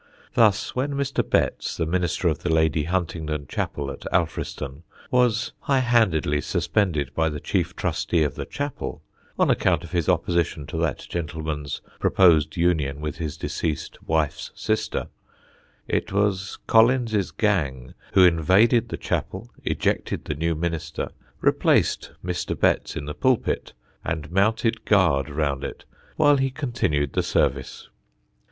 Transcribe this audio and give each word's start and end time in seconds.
Thus 0.33 0.75
when 0.75 0.95
Mr. 0.95 1.21
Betts, 1.23 1.77
the 1.77 1.85
minister 1.85 2.27
of 2.27 2.39
the 2.39 2.51
Lady 2.51 2.85
Huntingdon 2.85 3.45
chapel 3.47 3.91
at 3.91 4.03
Alfriston, 4.11 4.81
was 5.11 5.51
high 5.59 5.81
handedly 5.81 6.41
suspended 6.41 7.13
by 7.13 7.29
the 7.29 7.39
chief 7.39 7.75
trustee 7.75 8.23
of 8.23 8.33
the 8.33 8.47
chapel, 8.47 9.03
on 9.37 9.51
account 9.51 9.83
of 9.83 9.91
his 9.91 10.09
opposition 10.09 10.65
to 10.65 10.77
that 10.79 11.05
gentleman's 11.07 11.81
proposed 11.99 12.57
union 12.57 12.99
with 12.99 13.17
his 13.17 13.37
deceased 13.37 13.99
wife's 14.03 14.49
sister, 14.55 15.07
it 15.87 16.11
was 16.11 16.57
Collins's 16.65 17.29
gang 17.29 17.93
who 18.13 18.23
invaded 18.25 18.89
the 18.89 18.97
chapel, 18.97 19.51
ejected 19.63 20.25
the 20.25 20.33
new 20.33 20.55
minister, 20.55 21.11
replaced 21.41 22.09
Mr. 22.25 22.59
Betts 22.59 22.95
in 22.95 23.05
the 23.05 23.13
pulpit, 23.13 23.73
and 24.03 24.31
mounted 24.31 24.83
guard 24.85 25.29
round 25.29 25.63
it 25.63 25.85
while 26.15 26.37
he 26.37 26.49
continued 26.49 27.13
the 27.13 27.21
service. 27.21 27.87